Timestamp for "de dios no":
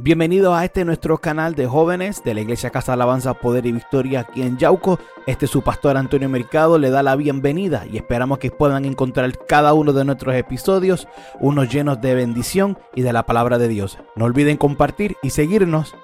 13.58-14.26